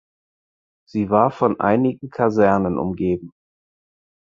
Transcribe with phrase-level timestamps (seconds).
[0.89, 3.29] Sie war von einigen Kasernen umgeben.